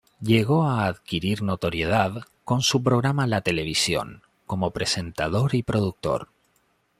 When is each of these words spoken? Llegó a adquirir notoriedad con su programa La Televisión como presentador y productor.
Llegó 0.19 0.63
a 0.63 0.87
adquirir 0.87 1.43
notoriedad 1.43 2.23
con 2.43 2.63
su 2.63 2.81
programa 2.81 3.27
La 3.27 3.41
Televisión 3.41 4.23
como 4.47 4.71
presentador 4.71 5.53
y 5.53 5.61
productor. 5.61 6.29